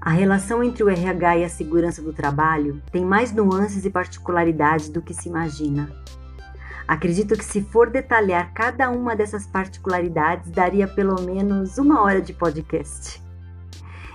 A 0.00 0.10
relação 0.10 0.62
entre 0.62 0.84
o 0.84 0.88
RH 0.88 1.38
e 1.38 1.44
a 1.44 1.48
segurança 1.48 2.00
do 2.00 2.12
trabalho 2.12 2.80
tem 2.92 3.04
mais 3.04 3.32
nuances 3.32 3.84
e 3.84 3.90
particularidades 3.90 4.88
do 4.88 5.02
que 5.02 5.12
se 5.12 5.28
imagina. 5.28 5.90
Acredito 6.86 7.36
que, 7.36 7.44
se 7.44 7.60
for 7.60 7.90
detalhar 7.90 8.54
cada 8.54 8.90
uma 8.90 9.14
dessas 9.14 9.46
particularidades, 9.46 10.50
daria 10.50 10.86
pelo 10.88 11.20
menos 11.20 11.76
uma 11.78 12.00
hora 12.00 12.22
de 12.22 12.32
podcast. 12.32 13.22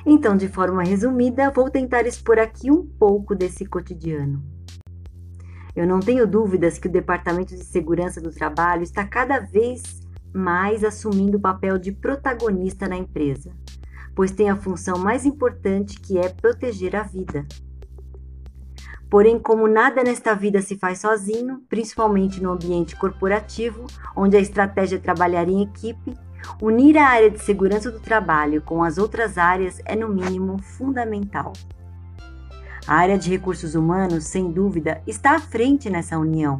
Então, 0.06 0.36
de 0.36 0.48
forma 0.48 0.84
resumida, 0.84 1.52
vou 1.52 1.70
tentar 1.70 2.08
expor 2.08 2.40
aqui 2.40 2.72
um 2.72 2.84
pouco 2.84 3.36
desse 3.36 3.66
cotidiano. 3.66 4.42
Eu 5.76 5.86
não 5.86 6.00
tenho 6.00 6.26
dúvidas 6.26 6.78
que 6.78 6.88
o 6.88 6.92
Departamento 6.92 7.56
de 7.56 7.64
Segurança 7.64 8.22
do 8.22 8.32
Trabalho 8.32 8.84
está 8.84 9.06
cada 9.06 9.40
vez 9.40 10.02
mais 10.34 10.84
assumindo 10.84 11.38
o 11.38 11.42
papel 11.42 11.78
de 11.78 11.92
protagonista 11.92 12.88
na 12.88 12.98
empresa, 12.98 13.52
pois 14.16 14.32
tem 14.32 14.50
a 14.50 14.56
função 14.56 14.98
mais 14.98 15.26
importante 15.26 16.00
que 16.00 16.18
é 16.18 16.30
proteger 16.30 16.96
a 16.96 17.04
vida. 17.04 17.46
Porém, 19.10 19.38
como 19.38 19.68
nada 19.68 20.04
nesta 20.04 20.34
vida 20.34 20.62
se 20.62 20.76
faz 20.76 21.00
sozinho, 21.00 21.62
principalmente 21.70 22.42
no 22.42 22.52
ambiente 22.52 22.96
corporativo, 22.96 23.86
onde 24.16 24.36
a 24.36 24.40
estratégia 24.40 24.96
é 24.96 25.00
trabalhar 25.00 25.48
em 25.48 25.62
equipe, 25.62 26.18
unir 26.62 26.98
a 26.98 27.08
área 27.08 27.30
de 27.30 27.40
segurança 27.40 27.92
do 27.92 28.00
trabalho 28.00 28.62
com 28.62 28.84
as 28.84 28.98
outras 28.98 29.38
áreas 29.38 29.80
é, 29.86 29.96
no 29.96 30.10
mínimo, 30.10 30.58
fundamental. 30.62 31.54
A 32.88 32.96
área 32.96 33.18
de 33.18 33.30
recursos 33.30 33.76
humanos, 33.76 34.26
sem 34.26 34.52
dúvida, 34.52 35.02
está 35.08 35.36
à 35.36 35.40
frente 35.40 35.90
nessa 35.90 36.18
união. 36.18 36.60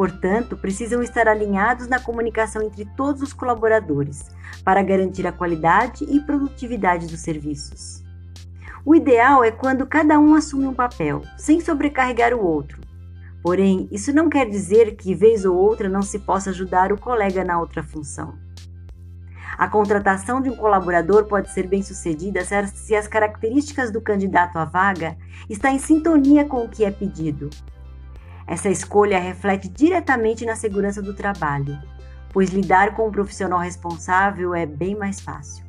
Portanto, 0.00 0.56
precisam 0.56 1.02
estar 1.02 1.28
alinhados 1.28 1.86
na 1.86 2.00
comunicação 2.00 2.62
entre 2.62 2.86
todos 2.96 3.20
os 3.20 3.34
colaboradores 3.34 4.30
para 4.64 4.82
garantir 4.82 5.26
a 5.26 5.32
qualidade 5.32 6.04
e 6.04 6.18
produtividade 6.20 7.06
dos 7.06 7.20
serviços. 7.20 8.02
O 8.82 8.94
ideal 8.94 9.44
é 9.44 9.50
quando 9.50 9.86
cada 9.86 10.18
um 10.18 10.34
assume 10.34 10.66
um 10.66 10.72
papel, 10.72 11.20
sem 11.36 11.60
sobrecarregar 11.60 12.32
o 12.32 12.42
outro. 12.42 12.80
Porém, 13.42 13.90
isso 13.92 14.10
não 14.10 14.30
quer 14.30 14.48
dizer 14.48 14.96
que, 14.96 15.14
vez 15.14 15.44
ou 15.44 15.54
outra, 15.54 15.86
não 15.86 16.00
se 16.00 16.18
possa 16.20 16.48
ajudar 16.48 16.94
o 16.94 16.98
colega 16.98 17.44
na 17.44 17.60
outra 17.60 17.82
função. 17.82 18.38
A 19.58 19.68
contratação 19.68 20.40
de 20.40 20.48
um 20.48 20.56
colaborador 20.56 21.26
pode 21.26 21.52
ser 21.52 21.66
bem 21.66 21.82
sucedida 21.82 22.40
se 22.42 22.94
as 22.94 23.06
características 23.06 23.90
do 23.90 24.00
candidato 24.00 24.56
à 24.56 24.64
vaga 24.64 25.18
estão 25.46 25.70
em 25.70 25.78
sintonia 25.78 26.46
com 26.46 26.64
o 26.64 26.70
que 26.70 26.86
é 26.86 26.90
pedido. 26.90 27.50
Essa 28.50 28.68
escolha 28.68 29.18
reflete 29.18 29.66
diretamente 29.68 30.44
na 30.44 30.56
segurança 30.56 31.00
do 31.00 31.14
trabalho, 31.14 31.78
pois 32.30 32.50
lidar 32.50 32.94
com 32.94 33.08
um 33.08 33.12
profissional 33.12 33.60
responsável 33.60 34.54
é 34.54 34.66
bem 34.66 34.94
mais 34.94 35.20
fácil. 35.20 35.64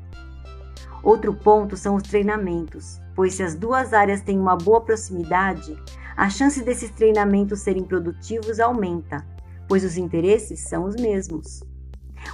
Outro 1.01 1.33
ponto 1.33 1.77
são 1.77 1.95
os 1.95 2.03
treinamentos 2.03 3.01
pois 3.15 3.35
se 3.35 3.43
as 3.43 3.55
duas 3.55 3.93
áreas 3.93 4.21
têm 4.21 4.39
uma 4.39 4.55
boa 4.55 4.81
proximidade, 4.81 5.77
a 6.15 6.29
chance 6.29 6.63
desses 6.63 6.89
treinamentos 6.91 7.59
serem 7.59 7.83
produtivos 7.83 8.59
aumenta, 8.59 9.25
pois 9.67 9.83
os 9.83 9.97
interesses 9.97 10.61
são 10.61 10.85
os 10.85 10.95
mesmos. 10.95 11.63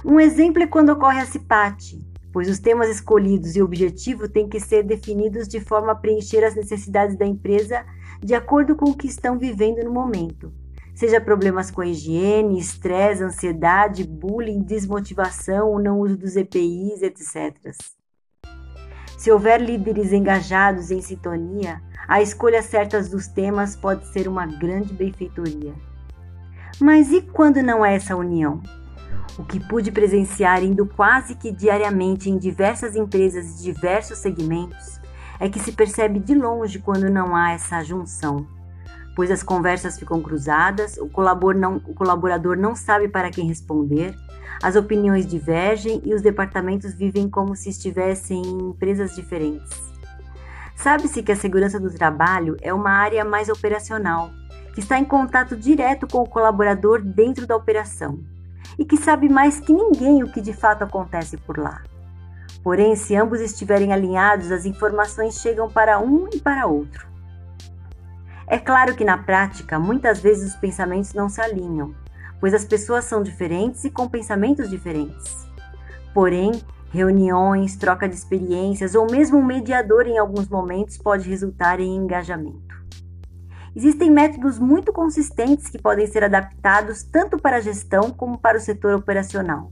Um 0.04 0.20
exemplo 0.20 0.62
é 0.62 0.66
quando 0.66 0.90
ocorre 0.90 1.20
a 1.20 1.26
CIPAT, 1.26 1.98
pois 2.32 2.48
os 2.48 2.58
temas 2.58 2.88
escolhidos 2.88 3.56
e 3.56 3.62
o 3.62 3.64
objetivo 3.64 4.28
têm 4.28 4.48
que 4.48 4.60
ser 4.60 4.82
definidos 4.82 5.48
de 5.48 5.60
forma 5.60 5.92
a 5.92 5.94
preencher 5.94 6.44
as 6.44 6.54
necessidades 6.54 7.16
da 7.16 7.26
empresa 7.26 7.84
de 8.20 8.34
acordo 8.34 8.74
com 8.74 8.90
o 8.90 8.96
que 8.96 9.06
estão 9.06 9.38
vivendo 9.38 9.82
no 9.84 9.92
momento, 9.92 10.52
seja 10.94 11.20
problemas 11.20 11.70
com 11.70 11.82
higiene, 11.82 12.58
estresse, 12.58 13.22
ansiedade, 13.22 14.04
bullying, 14.04 14.62
desmotivação, 14.62 15.70
o 15.70 15.78
não 15.78 16.00
uso 16.00 16.16
dos 16.16 16.36
EPIs, 16.36 17.02
etc. 17.02 17.54
Se 19.16 19.30
houver 19.30 19.60
líderes 19.60 20.12
engajados 20.12 20.90
em 20.90 21.00
sintonia, 21.00 21.80
a 22.06 22.20
escolha 22.20 22.62
certa 22.62 23.02
dos 23.02 23.28
temas 23.28 23.76
pode 23.76 24.06
ser 24.08 24.26
uma 24.26 24.46
grande 24.46 24.92
benfeitoria. 24.92 25.74
Mas 26.80 27.12
e 27.12 27.22
quando 27.22 27.62
não 27.62 27.84
é 27.84 27.94
essa 27.94 28.16
união? 28.16 28.62
O 29.38 29.44
que 29.44 29.60
pude 29.60 29.92
presenciar 29.92 30.64
indo 30.64 30.84
quase 30.84 31.36
que 31.36 31.52
diariamente 31.52 32.28
em 32.28 32.36
diversas 32.36 32.96
empresas 32.96 33.56
de 33.56 33.64
diversos 33.64 34.18
segmentos 34.18 34.98
é 35.40 35.48
que 35.48 35.58
se 35.58 35.72
percebe 35.72 36.18
de 36.18 36.34
longe 36.34 36.78
quando 36.78 37.08
não 37.10 37.34
há 37.34 37.52
essa 37.52 37.82
junção, 37.82 38.46
pois 39.14 39.30
as 39.30 39.42
conversas 39.42 39.98
ficam 39.98 40.20
cruzadas, 40.20 40.96
o 40.96 41.08
colaborador 41.08 41.60
não, 41.60 41.76
o 41.76 41.94
colaborador 41.94 42.56
não 42.56 42.74
sabe 42.74 43.08
para 43.08 43.30
quem 43.30 43.46
responder 43.46 44.14
as 44.62 44.74
opiniões 44.74 45.26
divergem 45.26 46.02
e 46.04 46.12
os 46.12 46.20
departamentos 46.20 46.92
vivem 46.92 47.30
como 47.30 47.54
se 47.54 47.68
estivessem 47.68 48.42
em 48.42 48.70
empresas 48.70 49.14
diferentes. 49.14 49.70
Sabe-se 50.74 51.22
que 51.22 51.32
a 51.32 51.36
segurança 51.36 51.78
do 51.78 51.90
trabalho 51.90 52.56
é 52.60 52.72
uma 52.72 52.90
área 52.90 53.24
mais 53.24 53.48
operacional, 53.48 54.30
que 54.74 54.80
está 54.80 54.98
em 54.98 55.04
contato 55.04 55.56
direto 55.56 56.06
com 56.06 56.18
o 56.18 56.28
colaborador 56.28 57.02
dentro 57.02 57.46
da 57.46 57.56
operação 57.56 58.20
e 58.78 58.84
que 58.84 58.96
sabe 58.96 59.28
mais 59.28 59.58
que 59.58 59.72
ninguém 59.72 60.22
o 60.22 60.30
que 60.30 60.40
de 60.40 60.52
fato 60.52 60.82
acontece 60.82 61.36
por 61.36 61.58
lá. 61.58 61.82
Porém, 62.62 62.96
se 62.96 63.14
ambos 63.16 63.40
estiverem 63.40 63.92
alinhados, 63.92 64.50
as 64.50 64.66
informações 64.66 65.40
chegam 65.40 65.70
para 65.70 65.98
um 65.98 66.28
e 66.32 66.40
para 66.40 66.66
outro. 66.66 67.08
É 68.46 68.58
claro 68.58 68.94
que 68.94 69.04
na 69.04 69.18
prática, 69.18 69.78
muitas 69.78 70.20
vezes 70.20 70.54
os 70.54 70.58
pensamentos 70.58 71.12
não 71.12 71.28
se 71.28 71.40
alinham, 71.40 71.94
pois 72.40 72.54
as 72.54 72.64
pessoas 72.64 73.04
são 73.04 73.22
diferentes 73.22 73.84
e 73.84 73.90
com 73.90 74.08
pensamentos 74.08 74.70
diferentes. 74.70 75.46
Porém, 76.14 76.52
reuniões, 76.90 77.76
troca 77.76 78.08
de 78.08 78.14
experiências 78.14 78.94
ou 78.94 79.10
mesmo 79.10 79.38
um 79.38 79.44
mediador 79.44 80.06
em 80.06 80.18
alguns 80.18 80.48
momentos 80.48 80.96
pode 80.96 81.28
resultar 81.28 81.78
em 81.78 81.94
engajamento. 81.96 82.76
Existem 83.76 84.10
métodos 84.10 84.58
muito 84.58 84.92
consistentes 84.92 85.68
que 85.68 85.80
podem 85.80 86.06
ser 86.06 86.24
adaptados 86.24 87.02
tanto 87.02 87.38
para 87.38 87.58
a 87.58 87.60
gestão 87.60 88.10
como 88.10 88.38
para 88.38 88.56
o 88.56 88.60
setor 88.60 88.94
operacional, 88.94 89.70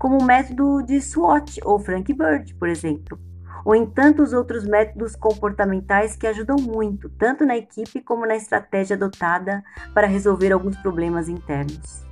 como 0.00 0.18
o 0.18 0.24
método 0.24 0.82
de 0.82 0.98
SWOT 0.98 1.60
ou 1.62 1.78
Frank 1.78 2.10
Bird, 2.14 2.54
por 2.54 2.70
exemplo, 2.70 3.20
ou 3.62 3.74
em 3.74 3.84
tantos 3.84 4.32
outros 4.32 4.64
métodos 4.64 5.14
comportamentais 5.14 6.16
que 6.16 6.26
ajudam 6.26 6.56
muito, 6.56 7.10
tanto 7.10 7.44
na 7.44 7.54
equipe 7.54 8.00
como 8.00 8.24
na 8.24 8.34
estratégia 8.34 8.96
adotada 8.96 9.62
para 9.92 10.06
resolver 10.06 10.52
alguns 10.52 10.74
problemas 10.78 11.28
internos. 11.28 12.02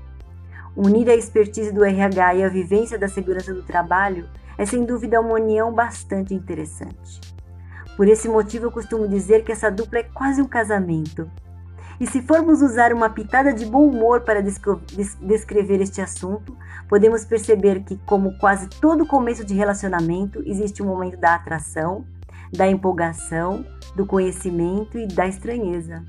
Unir 0.77 1.09
a 1.09 1.15
expertise 1.15 1.73
do 1.73 1.83
RH 1.83 2.35
e 2.35 2.45
a 2.45 2.49
vivência 2.51 2.99
da 2.99 3.09
segurança 3.09 3.55
do 3.55 3.63
trabalho 3.63 4.29
é 4.59 4.67
sem 4.67 4.85
dúvida 4.85 5.19
uma 5.19 5.33
união 5.33 5.73
bastante 5.73 6.35
interessante. 6.35 7.23
Por 7.97 8.07
esse 8.07 8.29
motivo, 8.29 8.67
eu 8.67 8.71
costumo 8.71 9.09
dizer 9.09 9.45
que 9.45 9.51
essa 9.51 9.71
dupla 9.71 10.01
é 10.01 10.03
quase 10.03 10.43
um 10.43 10.47
casamento. 10.47 11.27
E 12.01 12.07
se 12.07 12.23
formos 12.23 12.63
usar 12.63 12.93
uma 12.93 13.11
pitada 13.11 13.53
de 13.53 13.67
bom 13.67 13.89
humor 13.89 14.21
para 14.21 14.41
descrever 14.41 15.81
este 15.81 16.01
assunto, 16.01 16.57
podemos 16.89 17.25
perceber 17.25 17.83
que, 17.83 17.97
como 18.07 18.39
quase 18.39 18.69
todo 18.69 19.05
começo 19.05 19.45
de 19.45 19.55
relacionamento, 19.55 20.41
existe 20.47 20.83
um 20.83 20.87
momento 20.87 21.19
da 21.19 21.35
atração, 21.35 22.07
da 22.53 22.69
empolgação, 22.69 23.65
do 23.97 24.07
conhecimento 24.07 24.97
e 24.97 25.09
da 25.09 25.27
estranheza. 25.27 26.05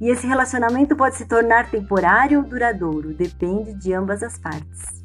E 0.00 0.08
esse 0.08 0.26
relacionamento 0.26 0.96
pode 0.96 1.16
se 1.16 1.26
tornar 1.26 1.70
temporário 1.70 2.38
ou 2.38 2.44
duradouro, 2.44 3.12
depende 3.12 3.74
de 3.74 3.92
ambas 3.92 4.22
as 4.22 4.38
partes. 4.38 5.02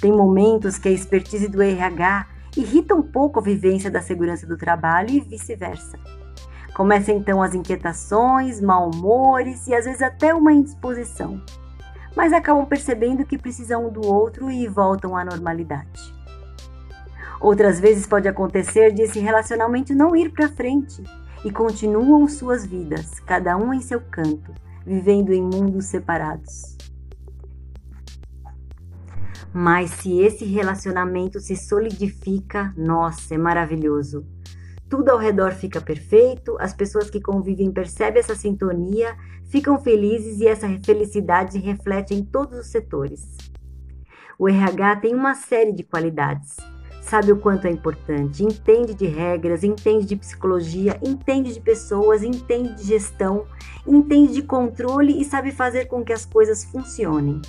Tem 0.00 0.10
momentos 0.10 0.78
que 0.78 0.88
a 0.88 0.92
expertise 0.92 1.46
do 1.46 1.62
RH 1.62 2.26
irrita 2.56 2.94
um 2.94 3.02
pouco 3.02 3.38
a 3.38 3.42
vivência 3.42 3.90
da 3.90 4.00
segurança 4.00 4.46
do 4.46 4.56
trabalho 4.56 5.10
e 5.10 5.20
vice-versa. 5.20 5.98
Começam 6.74 7.16
então 7.16 7.42
as 7.42 7.54
inquietações, 7.54 8.60
mal-humores 8.60 9.66
e 9.66 9.74
às 9.74 9.84
vezes 9.84 10.02
até 10.02 10.34
uma 10.34 10.52
indisposição. 10.52 11.42
Mas 12.16 12.32
acabam 12.32 12.66
percebendo 12.66 13.24
que 13.24 13.38
precisam 13.38 13.86
um 13.86 13.92
do 13.92 14.06
outro 14.06 14.50
e 14.50 14.66
voltam 14.66 15.16
à 15.16 15.24
normalidade. 15.24 16.14
Outras 17.40 17.80
vezes 17.80 18.06
pode 18.06 18.28
acontecer 18.28 18.92
de 18.92 19.02
esse 19.02 19.18
relacionamento 19.18 19.94
não 19.94 20.14
ir 20.14 20.30
para 20.30 20.48
frente 20.48 21.02
e 21.44 21.50
continuam 21.50 22.28
suas 22.28 22.66
vidas, 22.66 23.18
cada 23.20 23.56
um 23.56 23.72
em 23.72 23.80
seu 23.80 24.00
canto, 24.00 24.52
vivendo 24.84 25.32
em 25.32 25.42
mundos 25.42 25.86
separados. 25.86 26.76
Mas 29.52 29.90
se 29.90 30.20
esse 30.20 30.44
relacionamento 30.44 31.40
se 31.40 31.56
solidifica, 31.56 32.72
nossa, 32.76 33.34
é 33.34 33.38
maravilhoso. 33.38 34.24
Tudo 34.90 35.10
ao 35.10 35.18
redor 35.18 35.52
fica 35.52 35.80
perfeito, 35.80 36.56
as 36.58 36.74
pessoas 36.74 37.08
que 37.08 37.20
convivem 37.20 37.70
percebem 37.70 38.18
essa 38.18 38.34
sintonia, 38.34 39.16
ficam 39.44 39.78
felizes 39.78 40.40
e 40.40 40.48
essa 40.48 40.66
felicidade 40.84 41.60
reflete 41.60 42.12
em 42.12 42.24
todos 42.24 42.58
os 42.58 42.66
setores. 42.66 43.36
O 44.36 44.48
RH 44.48 44.96
tem 44.96 45.14
uma 45.14 45.36
série 45.36 45.72
de 45.72 45.84
qualidades. 45.84 46.56
Sabe 47.02 47.30
o 47.30 47.36
quanto 47.36 47.68
é 47.68 47.70
importante, 47.70 48.42
entende 48.42 48.92
de 48.92 49.06
regras, 49.06 49.62
entende 49.62 50.06
de 50.06 50.16
psicologia, 50.16 50.98
entende 51.00 51.54
de 51.54 51.60
pessoas, 51.60 52.24
entende 52.24 52.74
de 52.74 52.82
gestão, 52.82 53.46
entende 53.86 54.34
de 54.34 54.42
controle 54.42 55.20
e 55.20 55.24
sabe 55.24 55.52
fazer 55.52 55.86
com 55.86 56.04
que 56.04 56.12
as 56.12 56.26
coisas 56.26 56.64
funcionem. 56.64 57.40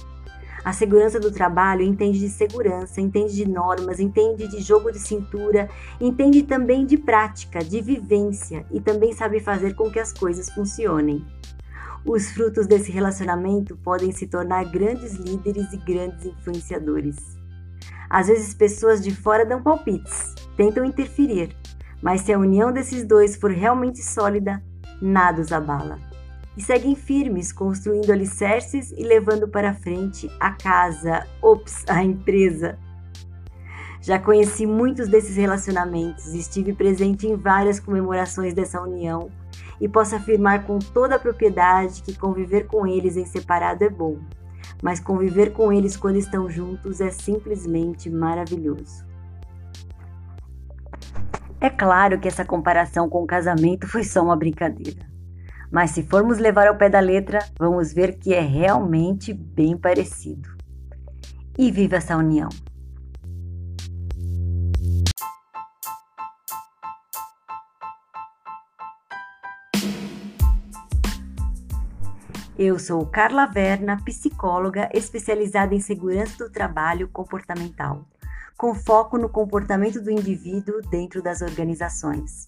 A 0.63 0.72
segurança 0.72 1.19
do 1.19 1.31
trabalho 1.31 1.81
entende 1.81 2.19
de 2.19 2.30
segurança, 2.30 3.02
entende 3.02 3.34
de 3.34 3.48
normas, 3.48 4.00
entende 4.00 4.48
de 4.48 4.62
jogo 4.62 4.92
de 4.92 5.00
cintura, 5.00 5.68
entende 6.00 6.44
também 6.44 6.86
de 6.86 6.98
prática, 6.98 7.63
de 7.63 7.81
vivência 7.81 8.63
e 8.69 8.80
também 8.80 9.12
sabe 9.12 9.40
fazer 9.40 9.74
com 9.74 9.90
que 9.90 10.00
as 10.00 10.13
coisas 10.13 10.50
funcionem. 10.52 11.25
Os 12.06 12.31
frutos 12.31 12.68
desse 12.68 12.92
relacionamento 12.92 13.75
podem 13.78 14.12
se 14.12 14.28
tornar 14.28 14.66
grandes 14.66 15.13
líderes 15.13 15.74
e 15.74 15.78
grandes 15.78 16.25
influenciadores. 16.25 17.18
Às 18.08 18.28
vezes, 18.28 18.54
pessoas 18.54 19.02
de 19.02 19.16
fora 19.16 19.46
dão 19.46 19.63
palpites, 19.63 20.36
tentam 20.56 20.86
interferir, 20.86 21.56
mas 22.04 22.22
se 22.22 22.34
a 22.34 22.38
união 22.38 22.72
desses 22.72 23.04
dois 23.04 23.36
for 23.36 23.50
realmente 23.50 24.04
sólida, 24.04 24.63
nada 25.02 25.42
os 25.42 25.52
abala 25.52 26.11
e 26.62 26.63
seguem 26.63 26.96
firmes, 26.96 27.52
construindo 27.52 28.12
alicerces 28.12 28.92
e 28.92 29.04
levando 29.04 29.48
para 29.48 29.74
frente 29.74 30.30
a 30.40 30.52
casa, 30.52 31.25
ops, 31.42 31.84
a 31.90 32.04
empresa. 32.04 32.78
Já 34.00 34.19
conheci 34.19 34.68
muitos 34.68 35.08
desses 35.08 35.36
relacionamentos, 35.36 36.34
estive 36.36 36.74
presente 36.74 37.25
em 37.25 37.36
várias 37.36 37.80
comemorações 37.80 38.54
dessa 38.54 38.80
união 38.80 39.30
e 39.80 39.90
posso 39.90 40.16
afirmar 40.16 40.63
com 40.66 40.78
toda 40.78 41.16
a 41.16 41.19
propriedade 41.19 42.04
que 42.04 42.16
conviver 42.16 42.68
com 42.68 42.86
eles 42.86 43.18
em 43.18 43.25
separado 43.25 43.84
é 43.84 43.90
bom, 43.90 44.19
mas 44.84 45.00
conviver 45.00 45.54
com 45.54 45.74
eles 45.74 45.98
quando 45.98 46.18
estão 46.18 46.48
juntos 46.48 47.02
é 47.02 47.10
simplesmente 47.10 48.08
maravilhoso. 48.08 49.04
É 51.60 51.69
claro 51.72 52.19
que 52.19 52.28
essa 52.28 52.46
comparação 52.46 53.10
com 53.10 53.24
o 53.24 53.28
casamento 53.28 53.88
foi 53.88 54.04
só 54.04 54.24
uma 54.24 54.36
brincadeira. 54.36 55.12
Mas 55.71 55.91
se 55.91 56.03
formos 56.03 56.38
levar 56.38 56.68
ao 56.68 56.75
pé 56.75 56.89
da 56.89 57.00
letra, 57.00 57.39
vamos 57.57 57.94
ver 57.94 58.19
que 58.19 58.33
é 58.33 58.41
realmente 58.41 59.33
bem 59.33 59.77
parecido. 59.77 60.50
E 61.57 61.71
viva 61.71 61.95
essa 61.95 62.18
união! 62.18 62.50
Eu 72.59 72.77
sou 72.77 73.03
Carla 73.07 73.47
Verna, 73.47 73.97
psicóloga 74.03 74.89
especializada 74.94 75.74
em 75.74 75.79
segurança 75.79 76.38
do 76.38 76.51
trabalho 76.51 77.07
comportamental, 77.07 78.06
com 78.56 78.75
foco 78.75 79.17
no 79.17 79.29
comportamento 79.29 80.00
do 80.00 80.12
indivíduo 80.12 80.79
dentro 80.91 81.24
das 81.24 81.41
organizações. 81.41 82.45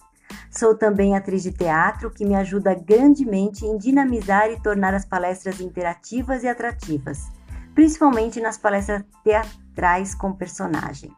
Sou 0.51 0.75
também 0.75 1.15
atriz 1.15 1.43
de 1.43 1.51
teatro, 1.51 2.11
que 2.11 2.25
me 2.25 2.35
ajuda 2.35 2.73
grandemente 2.75 3.65
em 3.65 3.77
dinamizar 3.77 4.49
e 4.49 4.61
tornar 4.61 4.93
as 4.93 5.05
palestras 5.05 5.59
interativas 5.59 6.43
e 6.43 6.47
atrativas, 6.47 7.31
principalmente 7.73 8.39
nas 8.39 8.57
palestras 8.57 9.03
teatrais 9.23 10.13
com 10.13 10.33
personagem. 10.33 11.11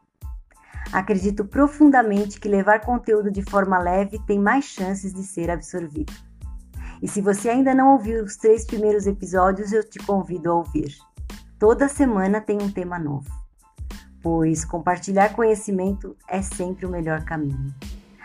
Acredito 0.92 1.44
profundamente 1.44 2.40
que 2.40 2.48
levar 2.48 2.82
conteúdo 2.82 3.30
de 3.32 3.42
forma 3.42 3.78
leve 3.78 4.20
tem 4.26 4.40
mais 4.40 4.66
chances 4.66 5.14
de 5.14 5.24
ser 5.24 5.50
absorvido. 5.50 6.14
E 7.02 7.08
se 7.08 7.22
você 7.22 7.50
ainda 7.50 7.74
não 7.74 7.94
ouviu 7.94 8.24
os 8.24 8.38
três 8.38 8.66
primeiros 8.66 9.06
episódios, 9.06 9.74
eu 9.74 9.84
te 9.84 10.00
convido 10.00 10.50
a 10.50 10.56
ouvir. 10.56 10.96
Toda 11.60 11.90
semana 11.90 12.40
tem 12.40 12.62
um 12.62 12.72
tema 12.72 12.98
novo, 12.98 13.30
pois 14.22 14.64
compartilhar 14.64 15.34
conhecimento 15.34 16.16
é 16.30 16.42
sempre 16.42 16.86
o 16.86 16.90
melhor 16.90 17.24
caminho. 17.26 17.74